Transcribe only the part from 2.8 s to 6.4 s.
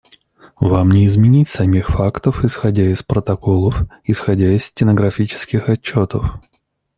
из протоколов, исходя из стенографических отчетов.